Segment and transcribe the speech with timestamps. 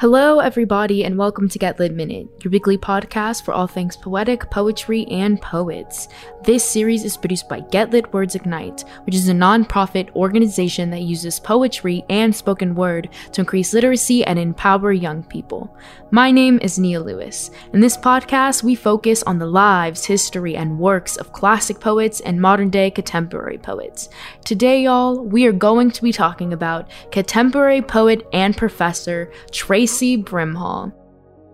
[0.00, 4.50] Hello, everybody, and welcome to Get Lit Minute, your weekly podcast for all things poetic,
[4.50, 6.08] poetry, and poets.
[6.42, 11.02] This series is produced by Get Lit Words Ignite, which is a non-profit organization that
[11.02, 15.76] uses poetry and spoken word to increase literacy and empower young people.
[16.10, 17.50] My name is Nia Lewis.
[17.74, 22.40] In this podcast, we focus on the lives, history, and works of classic poets and
[22.40, 24.08] modern-day contemporary poets.
[24.46, 30.22] Today, y'all, we are going to be talking about contemporary poet and professor Traci Traci
[30.22, 30.92] Brimhall.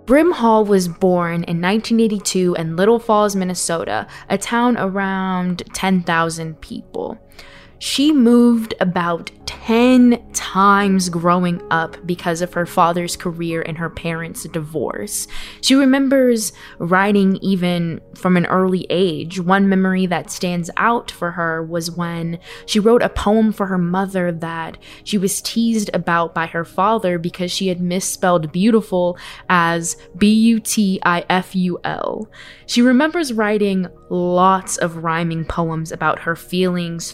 [0.04, 7.18] Brimhall was born in 1982 in Little Falls, Minnesota, a town around 10,000 people.
[7.78, 14.44] She moved about 10 times growing up because of her father's career and her parents'
[14.44, 15.26] divorce.
[15.60, 19.40] She remembers writing even from an early age.
[19.40, 23.78] One memory that stands out for her was when she wrote a poem for her
[23.78, 29.96] mother that she was teased about by her father because she had misspelled beautiful as
[30.16, 32.30] B U T I F U L.
[32.66, 37.10] She remembers writing lots of rhyming poems about her feelings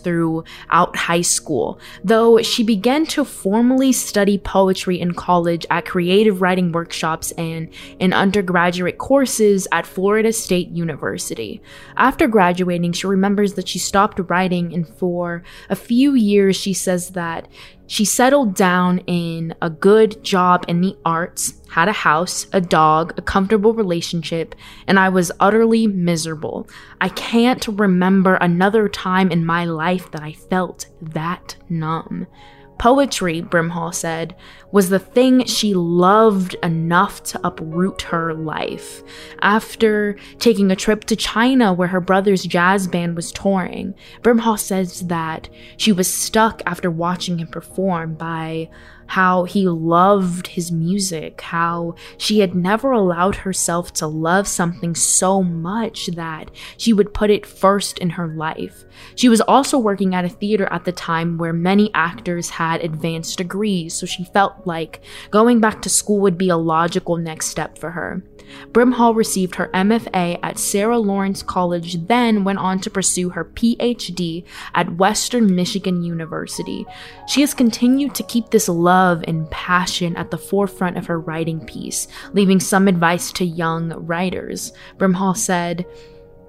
[0.73, 6.73] throughout high school, though she began to formally study poetry in college at creative writing
[6.73, 11.61] workshops and in undergraduate courses at Florida State University.
[11.97, 17.11] After graduating, she remembers that she stopped writing, and for a few years, she says
[17.11, 17.49] that
[17.93, 23.13] she settled down in a good job in the arts, had a house, a dog,
[23.19, 24.55] a comfortable relationship,
[24.87, 26.67] and I was utterly miserable.
[27.03, 32.29] I can't remember another time in my life that I felt that numb.
[32.79, 34.35] Poetry, Brimhall said,
[34.73, 39.03] was the thing she loved enough to uproot her life.
[39.41, 45.07] After taking a trip to China where her brother's jazz band was touring, Brimhall says
[45.09, 48.69] that she was stuck after watching him perform by
[49.13, 55.43] how he loved his music, how she had never allowed herself to love something so
[55.43, 58.87] much that she would put it first in her life.
[59.15, 63.37] She was also working at a theater at the time where many actors had advanced
[63.37, 67.77] degrees, so she felt like going back to school would be a logical next step
[67.77, 68.25] for her.
[68.73, 74.45] Brimhall received her MFA at Sarah Lawrence College, then went on to pursue her PhD
[74.75, 76.87] at Western Michigan University.
[77.29, 81.65] She has continued to keep this love and passion at the forefront of her writing
[81.67, 84.73] piece, leaving some advice to young writers.
[84.99, 85.87] Brimhall said,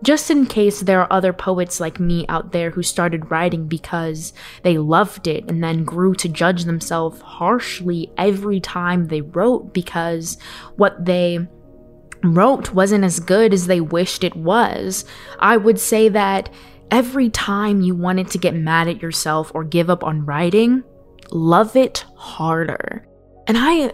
[0.03, 4.33] just in case there are other poets like me out there who started writing because
[4.61, 10.37] they loved it and then grew to judge themselves harshly every time they wrote because
[10.75, 11.47] what they
[12.23, 15.05] wrote wasn't as good as they wished it was,
[15.39, 16.49] I would say that
[16.91, 20.83] every time you wanted to get mad at yourself or give up on writing,
[21.31, 23.07] love it harder.
[23.47, 23.91] And I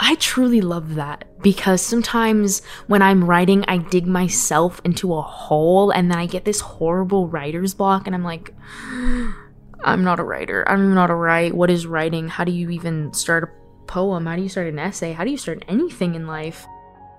[0.00, 5.92] I truly love that because sometimes when I'm writing, I dig myself into a hole
[5.92, 8.52] and then I get this horrible writer's block and I'm like,
[9.84, 10.68] I'm not a writer.
[10.68, 11.54] I'm not a write.
[11.54, 12.28] What is writing?
[12.28, 14.26] How do you even start a poem?
[14.26, 15.12] How do you start an essay?
[15.12, 16.66] How do you start anything in life?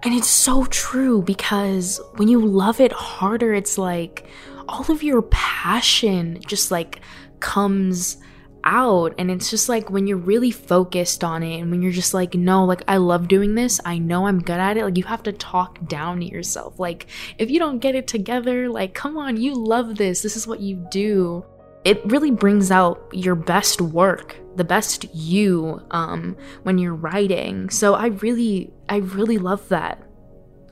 [0.03, 4.27] And it's so true because when you love it harder, it's like
[4.67, 6.99] all of your passion just like
[7.39, 8.17] comes
[8.65, 9.13] out.
[9.17, 12.33] And it's just like when you're really focused on it and when you're just like,
[12.33, 14.83] no, like I love doing this, I know I'm good at it.
[14.83, 16.79] Like you have to talk down to yourself.
[16.79, 20.21] Like if you don't get it together, like come on, you love this.
[20.21, 21.45] This is what you do
[21.83, 27.69] it really brings out your best work the best you um, when you're writing.
[27.69, 30.03] So i really i really love that.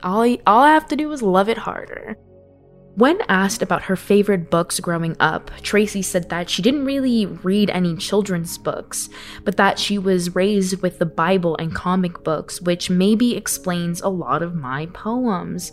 [0.02, 2.16] All I, all I have to do is love it harder.
[2.94, 7.70] When asked about her favorite books growing up, Traci said that she didn't really read
[7.70, 9.08] any children's books,
[9.44, 14.10] but that she was raised with the Bible and comic books, which maybe explains a
[14.10, 15.72] lot of my poems.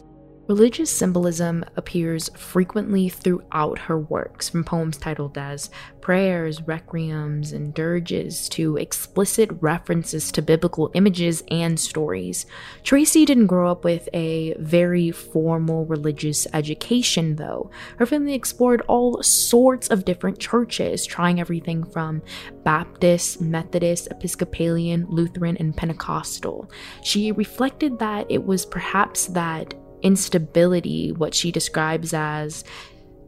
[0.49, 5.69] Religious symbolism appears frequently throughout her works, from poems titled as
[6.01, 12.47] prayers, requiems, and dirges to explicit references to biblical images and stories.
[12.83, 17.69] Traci didn't grow up with a very formal religious education, though.
[17.97, 22.23] Her family explored all sorts of different churches, trying everything from
[22.63, 26.71] Baptist, Methodist, Episcopalian, Lutheran, and Pentecostal.
[27.03, 32.63] She reflected that it was perhaps that instability, what she describes as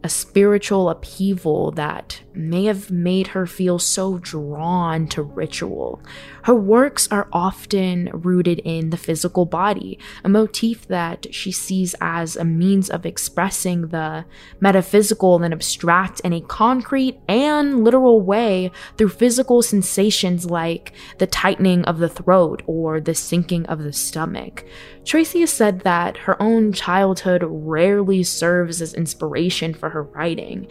[0.03, 6.01] a spiritual upheaval that may have made her feel so drawn to ritual.
[6.43, 12.35] Her works are often rooted in the physical body, a motif that she sees as
[12.35, 14.25] a means of expressing the
[14.59, 21.83] metaphysical and abstract in a concrete and literal way through physical sensations like the tightening
[21.85, 24.65] of the throat or the sinking of the stomach.
[25.03, 30.67] Traci has said that her own childhood rarely serves as inspiration for her writing.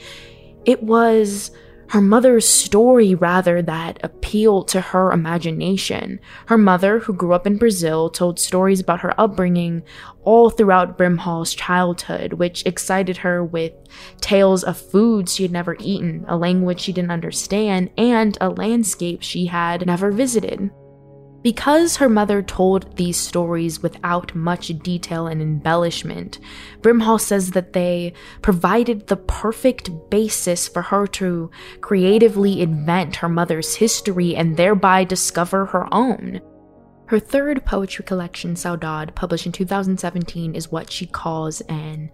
[0.65, 1.51] It was
[1.91, 6.21] her mother's story, rather, that appealed to her imagination.
[6.47, 9.83] Her mother, who grew up in Brazil, told stories about her upbringing
[10.23, 13.73] all throughout Brimhall's childhood, which excited her with
[14.21, 19.23] tales of foods she had never eaten, a language she didn't understand, and a landscape
[19.23, 20.71] she had never visited.
[21.43, 26.39] Because her mother told these stories without much detail and embellishment,
[26.83, 31.51] Brimhall says that they provided the perfect basis for her to
[31.81, 36.43] creatively invent her mother's history and thereby discover her own.
[37.07, 42.11] Her third poetry collection, Saudade, published in 2017, is what she calls an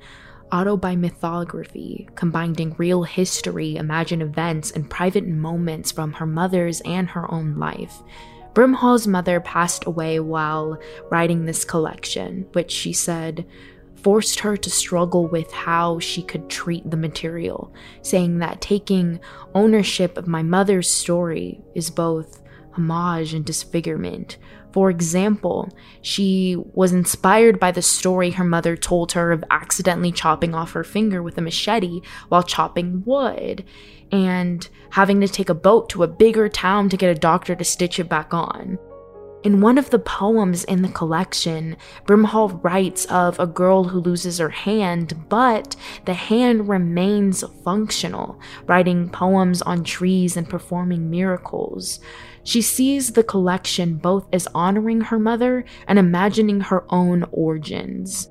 [0.53, 7.59] autobiography, combining real history, imagined events, and private moments from her mother's and her own
[7.59, 8.01] life.
[8.57, 10.79] Brimhall's mother passed away while
[11.11, 13.45] writing this collection, which she said
[14.03, 17.71] forced her to struggle with how she could treat the material,
[18.01, 19.21] saying that taking
[19.55, 22.43] ownership of my mother's story is both
[22.73, 24.39] homage and disfigurement.
[24.73, 25.69] For example,
[26.01, 30.85] she was inspired by the story her mother told her of accidentally chopping off her
[30.85, 32.01] finger with a machete
[32.31, 33.65] while chopping wood
[34.13, 37.65] and having to take a boat to a bigger town to get a doctor to
[37.65, 38.79] stitch it back on.
[39.47, 44.39] In one of the poems in the collection, Brimhall writes of a girl who loses
[44.39, 52.01] her hand, but the hand remains functional, writing poems on trees and performing miracles.
[52.43, 58.29] She sees the collection both as honoring her mother and imagining her own origins.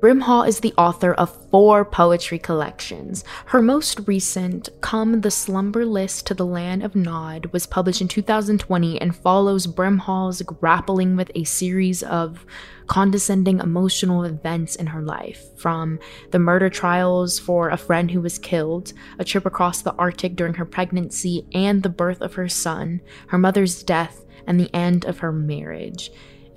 [0.00, 3.22] Brimhall is the author of four poetry collections.
[3.44, 8.98] Her most recent, Come the Slumberless to the Land of Nod, was published in 2020
[8.98, 12.46] and follows Brimhall's grappling with a series of
[12.86, 15.98] condescending emotional events in her life, from
[16.30, 20.54] the murder trials for a friend who was killed, a trip across the Arctic during
[20.54, 25.18] her pregnancy and the birth of her son, her mother's death, and the end of
[25.18, 26.10] her marriage.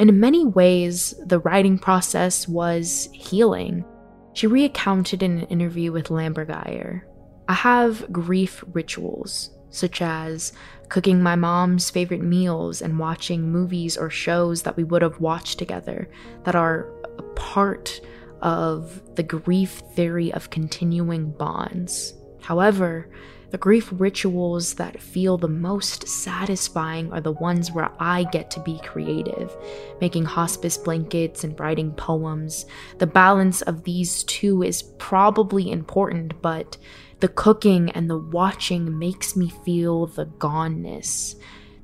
[0.03, 3.85] In many ways, the writing process was healing.
[4.33, 7.03] She recounted in an interview with Lammergeier
[7.47, 10.51] I have grief rituals, such as
[10.89, 15.57] cooking my mom's favorite meals and watching movies or shows that we would have watched
[15.57, 16.09] together,
[16.43, 18.01] that are a part
[18.41, 22.13] of the grief theory of continuing bonds.
[22.41, 23.09] However,
[23.53, 28.59] the grief rituals that feel the most satisfying are the ones where I get to
[28.61, 29.55] be creative,
[30.01, 32.65] making hospice blankets and writing poems.
[32.97, 36.79] The balance of these two is probably important, but
[37.19, 41.35] the cooking and the watching makes me feel the goneness.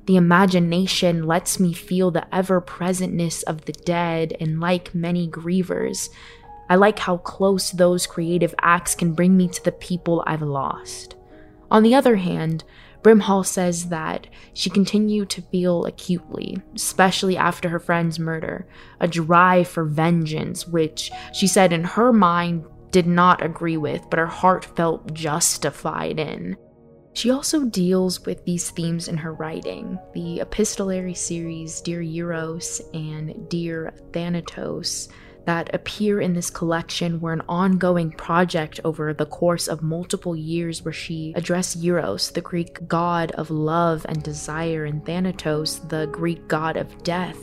[0.06, 6.08] The imagination lets me feel the ever presentness of the dead, and like many grievers,
[6.68, 11.14] I like how close those creative acts can bring me to the people I've lost.
[11.70, 12.64] On the other hand,
[13.02, 18.66] Brimhall says that she continued to feel acutely, especially after her friend's murder,
[19.00, 24.18] a drive for vengeance, which she said in her mind did not agree with, but
[24.18, 26.56] her heart felt justified in.
[27.12, 29.98] She also deals with these themes in her writing.
[30.14, 35.08] The epistolary series Dear Eros and Dear Thanatos
[35.46, 40.82] that appear in this collection were an ongoing project over the course of multiple years
[40.84, 46.46] where she addressed Eros, the Greek god of love and desire, and Thanatos, the Greek
[46.48, 47.38] god of death,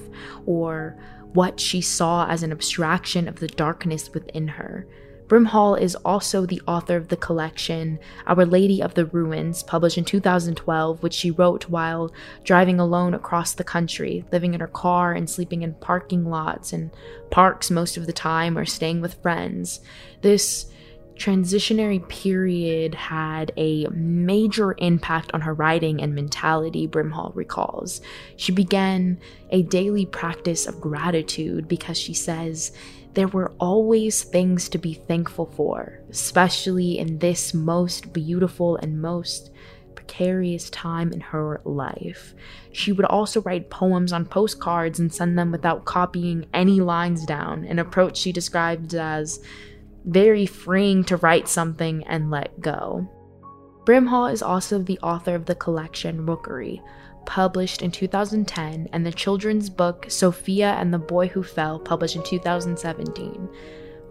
[0.45, 0.97] or
[1.33, 4.87] what she saw as an abstraction of the darkness within her.
[5.27, 10.05] Brimhall is also the author of the collection Our Lady of the Ruins, published in
[10.05, 12.13] 2012, which she wrote while
[12.45, 16.91] driving alone across the country, living in her car and sleeping in parking lots and
[17.29, 19.81] parks most of the time or staying with friends.
[20.21, 20.67] This
[21.17, 28.01] transitionary period had a major impact on her writing and mentality, Brimhall recalls.
[28.35, 29.19] She began
[29.49, 32.71] a daily practice of gratitude because she says,
[33.17, 39.49] there were always things to be thankful for, especially in this most beautiful and most
[39.95, 42.35] precarious time in her life.
[42.73, 47.63] She would also write poems on postcards and send them without copying any lines down,
[47.63, 49.43] an approach she described as
[50.05, 53.09] very freeing to write something and let go.
[53.87, 56.81] Brimhall is also the author of the collection Rookery,
[57.25, 62.23] published in 2010, and the children's book Sophia and the Boy Who Fell, published in
[62.23, 63.47] 2017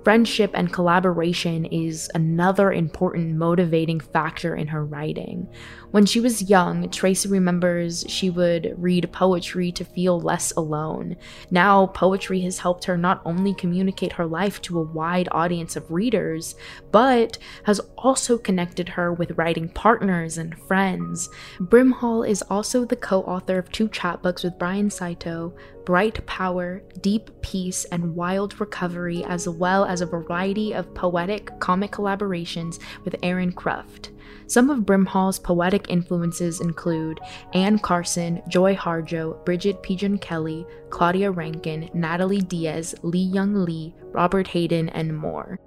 [0.06, 5.48] friendship and collaboration is another important motivating factor in her writing.
[5.90, 11.16] When she was young, Traci remembers she would read poetry to feel less alone.
[11.50, 15.90] Now, poetry has helped her not only communicate her life to a wide audience of
[15.90, 16.54] readers,
[16.92, 21.28] but has also connected her with writing partners and friends.
[21.58, 25.52] Brimhall is also the co author of two chapbooks with Brynn Saito,
[25.86, 31.92] bright power, deep peace, and wild recovery, as well as a variety of poetic comic
[31.92, 34.10] collaborations with Aaron Cruft.
[34.48, 37.20] Some of Brimhall's poetic influences include
[37.54, 44.88] Anne Carson, Joy Harjo, Brigit Pegeen Kelly, Claudia Rankine, Natalie Diaz, Li-Young Lee, Robert Hayden,
[44.90, 45.58] and more.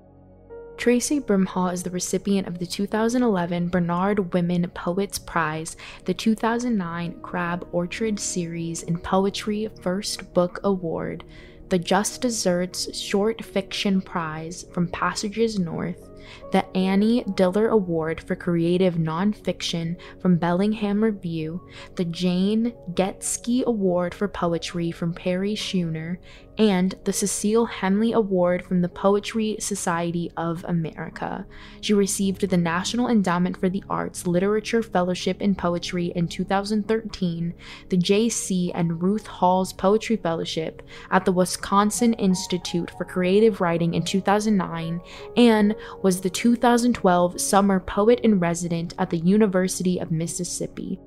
[0.79, 7.67] Traci Brimhall is the recipient of the 2011 Barnard Women Poets Prize, the 2009 Crab
[7.73, 11.25] Orchard Series in Poetry First Book Award,
[11.67, 16.08] the Just Desserts Short Fiction Prize from Passages North,
[16.51, 21.61] the Annie Dillard Award for Creative Nonfiction from Bellingham Review,
[21.95, 26.19] the Jane Geske Award for Poetry from Prairie Schooner,
[26.59, 31.45] and the Cecil Hemley Award from the Poetry Society of America.
[31.79, 37.53] She received the National Endowment for the Arts Literature Fellowship in Poetry in 2013,
[37.87, 38.73] the J.C.
[38.73, 44.99] and Ruth Halls Poetry Fellowship at the Wisconsin Institute for Creative Writing in 2009,
[45.37, 45.73] and
[46.03, 50.99] was the 2012 Summer Poet in Resident at the University of Mississippi.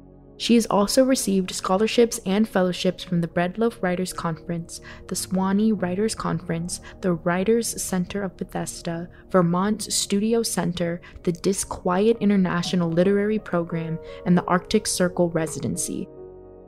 [0.42, 6.16] She has also received scholarships and fellowships from the Breadloaf Writers Conference, the Sewanee Writers
[6.16, 14.36] Conference, the Writers Center of Bethesda, Vermont Studio Center, the Disquiet International Literary Program, and
[14.36, 16.08] the Arctic Circle Residency.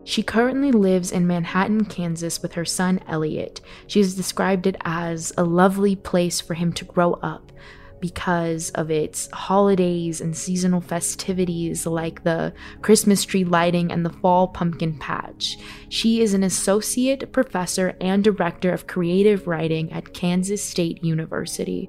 [0.04, 3.60] She currently lives in Manhattan, Kansas with her son Elliot.
[3.86, 7.50] She has described it as a lovely place for him to grow up,
[8.04, 14.46] because of its holidays and seasonal festivities like the Christmas tree lighting and the fall
[14.46, 15.56] pumpkin patch.
[15.88, 21.88] She is an associate professor and director of creative writing at Kansas State University.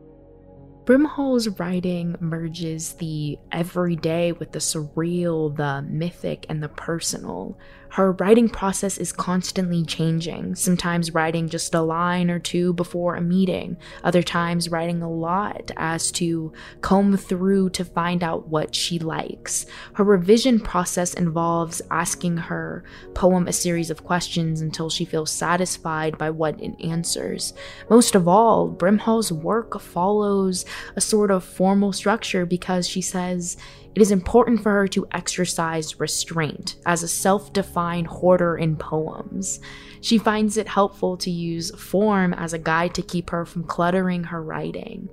[0.86, 7.60] Brimhall's writing merges the everyday with the surreal, the mythic, and the personal.
[7.96, 13.22] Her writing process is constantly changing, sometimes writing just a line or two before a
[13.22, 19.00] meeting, other times writing a lot as to comb through to find out what she
[19.00, 19.66] likes.
[19.94, 22.84] Her revision process involves asking her
[23.14, 27.54] poem a series of questions until she feels satisfied by what it answers.
[27.90, 30.66] Most of all, Brimhall's work follows
[30.98, 33.56] a sort of formal structure because she says
[33.96, 39.62] it is important for her to exercise restraint as a self defined hoarder in poems.
[40.02, 44.26] She finds it helpful to use form as a guide to keep her from cluttering
[44.26, 45.10] her writing.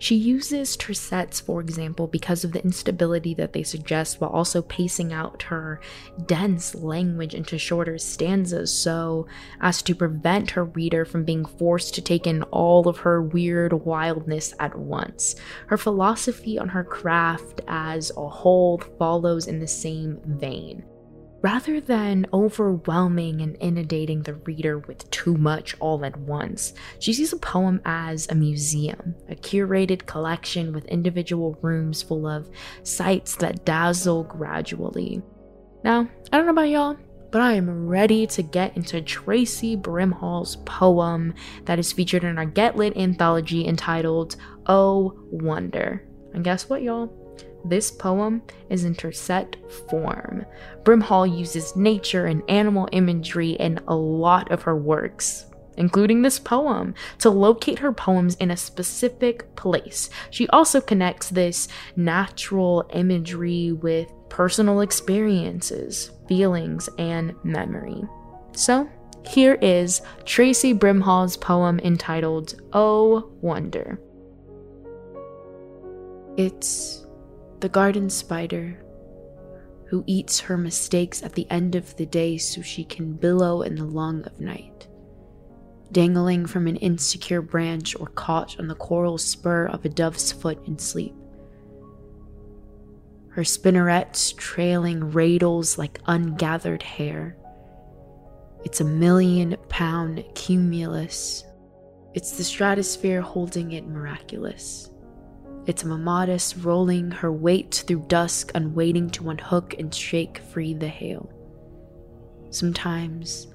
[0.00, 5.12] She uses tercets, for example, because of the instability that they suggest, while also pacing
[5.12, 5.80] out her
[6.26, 9.26] dense language into shorter stanzas so
[9.60, 13.72] as to prevent her reader from being forced to take in all of her weird
[13.72, 15.34] wildness at once.
[15.66, 20.84] Her philosophy on her craft as a whole follows in the same vein.
[21.40, 27.32] Rather than overwhelming and inundating the reader with too much all at once, she sees
[27.32, 32.50] a poem as a museum, a curated collection with individual rooms full of
[32.82, 35.22] sights that dazzle gradually.
[35.84, 36.96] Now, I don't know about y'all,
[37.30, 41.34] but I am ready to get into Traci Brimhall's poem
[41.66, 44.34] that is featured in our Get Lit anthology entitled
[44.66, 46.04] Oh Wonder.
[46.34, 47.27] And guess what, y'all?
[47.64, 49.56] This poem is in tercet
[49.88, 50.46] form.
[50.84, 55.46] Brimhall uses nature and animal imagery in a lot of her works,
[55.76, 60.08] including this poem, to locate her poems in a specific place.
[60.30, 68.02] She also connects this natural imagery with personal experiences, feelings, and memory.
[68.52, 68.88] So,
[69.26, 74.00] here is Traci Brimhall's poem entitled Oh Wonder.
[76.36, 77.04] It's
[77.60, 78.78] the garden spider,
[79.86, 83.74] who eats her mistakes at the end of the day so she can billow in
[83.74, 84.86] the long of night.
[85.90, 90.58] Dangling from an insecure branch or caught on the coral spur of a dove's foot
[90.66, 91.14] in sleep.
[93.30, 97.36] Her spinnerets trailing radles like ungathered hair.
[98.64, 101.44] It's a million pound cumulus.
[102.14, 104.90] It's the stratosphere holding it miraculous.
[105.68, 110.72] It's a mammatus rolling her weight through dusk and waiting to unhook and shake free
[110.72, 111.30] the hail.
[112.48, 113.48] Sometimes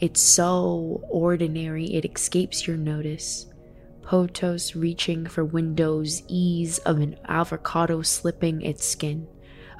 [0.00, 3.52] it's so ordinary it escapes your notice.
[4.00, 9.28] Pothos reaching for Windows' ease of an avocado slipping its skin.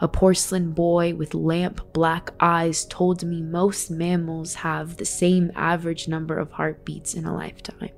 [0.03, 6.07] A porcelain boy with lamp black eyes told me most mammals have the same average
[6.07, 7.89] number of heartbeats in a lifetime.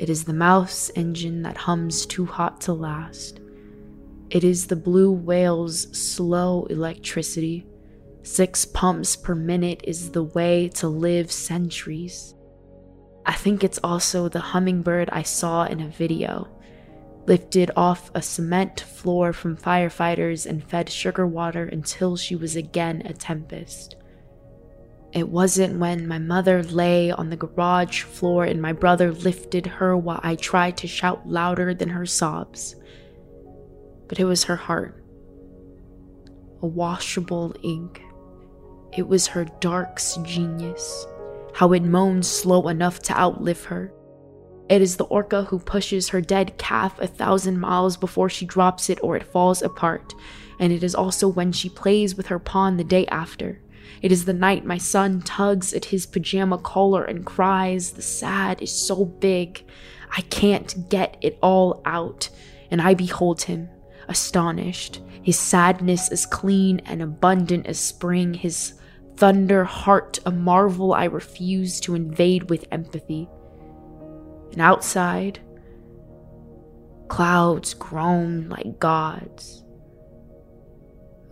[0.00, 3.38] It is the mouse engine that hums too hot to last.
[4.30, 7.66] It is the blue whale's slow electricity.
[8.22, 12.34] Six pumps per minute is the way to live centuries.
[13.26, 16.48] I think it's also the hummingbird I saw in a video,
[17.26, 23.02] lifted off a cement floor from firefighters and fed sugar water until she was again
[23.04, 23.96] a tempest.
[25.12, 29.96] It wasn't when my mother lay on the garage floor and my brother lifted her
[29.96, 32.76] while I tried to shout louder than her sobs.
[34.06, 35.02] But it was her heart.
[36.62, 38.00] A washable ink.
[38.96, 41.06] It was her dark's genius.
[41.54, 43.92] How it moans slow enough to outlive her.
[44.68, 48.88] It is the orca who pushes her dead calf a thousand miles before she drops
[48.88, 50.14] it or it falls apart.
[50.60, 53.60] And it is also when she plays with her pawn the day after
[54.02, 58.62] it is the night my son tugs at his pajama collar and cries, The sad
[58.62, 59.64] is so big,
[60.16, 62.28] I can't get it all out.
[62.70, 63.68] And I behold him,
[64.08, 68.74] astonished, his sadness as clean and abundant as spring, his
[69.16, 73.28] thunder heart a marvel I refuse to invade with empathy.
[74.52, 75.40] And outside,
[77.08, 79.62] clouds groan like gods.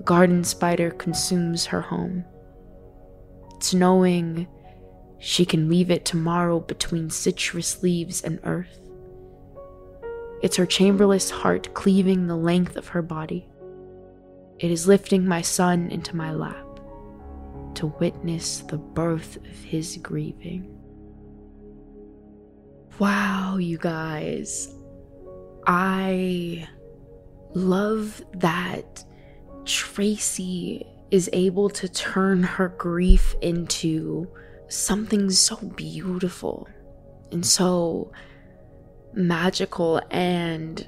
[0.00, 2.24] A garden spider consumes her home.
[3.58, 4.46] It's knowing
[5.18, 8.78] she can weave it tomorrow between citrus leaves and earth.
[10.44, 13.48] It's her chamberless heart cleaving the length of her body.
[14.60, 16.78] It is lifting my son into my lap
[17.74, 20.72] to witness the birth of his grieving.
[23.00, 24.72] Wow, you guys.
[25.66, 26.68] I
[27.54, 29.04] love that
[29.64, 34.28] Traci is able to turn her grief into
[34.68, 36.68] something so beautiful
[37.32, 38.12] and so
[39.14, 40.00] magical.
[40.10, 40.86] And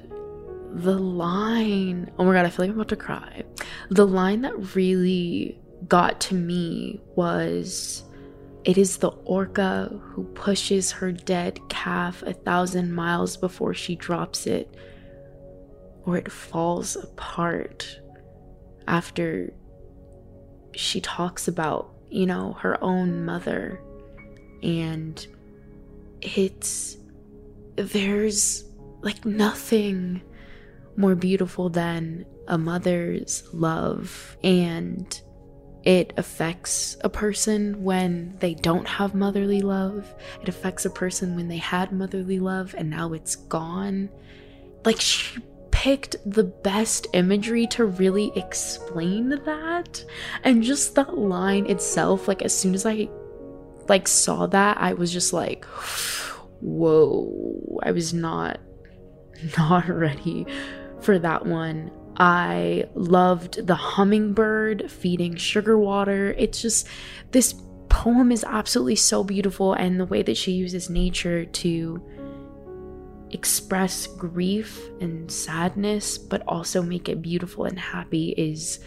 [0.73, 3.43] the line oh my god i feel like i'm about to cry.
[3.89, 8.03] The line that really got to me was
[8.63, 14.45] it is the orca who pushes her dead calf a thousand miles before she drops
[14.45, 14.77] it
[16.05, 17.99] or it falls apart
[18.87, 19.53] after
[20.73, 23.81] she talks about, you know, her own mother.
[24.63, 25.25] And
[26.21, 26.97] it's,
[27.75, 28.63] there's
[29.01, 30.21] like nothing
[30.95, 34.37] more beautiful than a mother's love.
[34.43, 35.19] And
[35.83, 40.13] it affects a person when they don't have motherly love.
[40.41, 44.09] It affects a person when they had motherly love and now it's gone.
[44.85, 45.39] Like, she
[45.81, 50.05] picked the best imagery to really explain that.
[50.43, 53.09] And just that line itself, like as soon as I
[53.89, 55.65] like saw that, I was just like,
[56.59, 57.79] whoa.
[57.81, 58.59] I was not
[59.57, 60.45] not ready
[60.99, 61.89] for that one.
[62.15, 66.35] I loved the hummingbird feeding sugar water.
[66.37, 66.87] It's just
[67.31, 67.55] this
[67.89, 72.03] poem is absolutely so beautiful and the way that she uses nature to
[73.33, 78.79] express grief and sadness, but also make it beautiful and happy is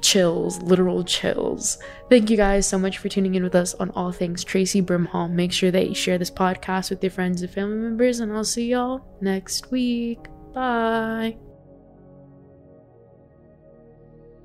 [0.00, 1.78] chills, literal chills.
[2.08, 5.30] Thank you guys so much for tuning in with us on all things Traci Brimhall.
[5.30, 8.44] Make sure that you share this podcast with your friends and family members, and I'll
[8.44, 10.26] see y'all next week.
[10.52, 11.36] Bye.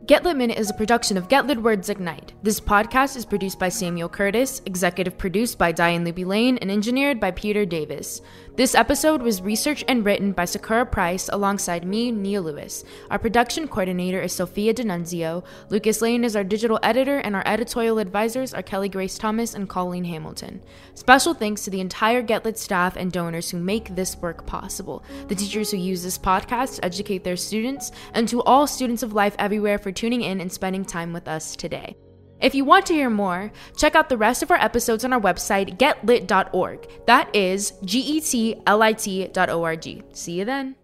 [0.06, 2.34] Get Minute is a production of Get Lit Words Ignite.
[2.44, 7.20] This podcast is produced by Samuel Curtis, executive produced by Diane Luby Lane, and engineered
[7.20, 8.22] by Peter Davis.
[8.56, 12.84] This episode was researched and written by Sakura Price alongside me, Nia Lewis.
[13.10, 15.44] Our production coordinator is Sophia D'Annunzio.
[15.70, 19.68] Lucas Lane is our digital editor, and our editorial advisors are Kelly Grace Thomas and
[19.68, 20.62] Colleen Hamilton.
[20.94, 25.04] Special thanks to the entire Get Lit staff and donors who make this work possible,
[25.30, 29.14] the teachers who use this podcast to educate their students, and to all students of
[29.14, 31.96] life everywhere for tuning in and spending time with us today.
[32.42, 35.22] If you want to hear more, check out the rest of our episodes on our
[35.22, 36.88] website, getlit.org.
[37.08, 40.04] That is G E T L I T.org.
[40.14, 40.76] See you then.